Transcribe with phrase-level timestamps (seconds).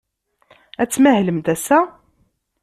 [0.81, 1.79] Ad tmahlemt ass-a?